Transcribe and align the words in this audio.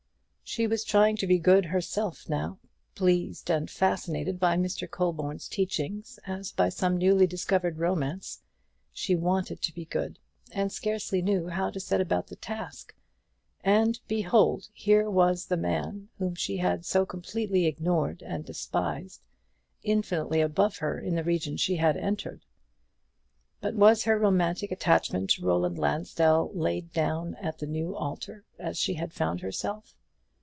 She 0.43 0.67
was 0.67 0.83
trying 0.83 1.15
to 1.15 1.27
be 1.27 1.39
good 1.39 1.63
herself 1.63 2.27
now 2.27 2.59
pleased 2.93 3.49
and 3.49 3.71
fascinated 3.71 4.37
by 4.37 4.57
Mr. 4.57 4.85
Colborne's 4.85 5.47
teaching 5.47 6.03
as 6.27 6.51
by 6.51 6.67
some 6.67 6.97
newly 6.97 7.25
discovered 7.25 7.77
romance 7.77 8.41
she 8.91 9.15
wanted 9.15 9.61
to 9.61 9.73
be 9.73 9.85
good, 9.85 10.19
and 10.51 10.69
scarcely 10.69 11.21
knew 11.21 11.47
how 11.47 11.69
to 11.69 11.79
set 11.79 12.01
about 12.01 12.27
the 12.27 12.35
task; 12.35 12.93
and, 13.63 14.01
behold, 14.09 14.67
here 14.73 15.09
was 15.09 15.45
the 15.45 15.55
man 15.55 16.09
whom 16.17 16.35
she 16.35 16.57
had 16.57 16.83
so 16.83 17.05
completely 17.05 17.65
ignored 17.65 18.21
and 18.21 18.43
despised, 18.43 19.21
infinitely 19.83 20.41
above 20.41 20.79
her 20.79 20.99
in 20.99 21.15
the 21.15 21.23
region 21.23 21.55
she 21.55 21.77
had 21.77 21.95
entered. 21.95 22.43
But 23.61 23.75
was 23.75 24.03
her 24.03 24.19
romantic 24.19 24.69
attachment 24.69 25.29
to 25.29 25.45
Roland 25.45 25.79
Lansdell 25.79 26.51
laid 26.53 26.91
down 26.91 27.35
at 27.35 27.59
the 27.59 27.67
new 27.67 27.95
altar 27.95 28.43
she 28.73 28.95
had 28.95 29.13
found 29.13 29.39
for 29.39 29.45
herself? 29.45 29.95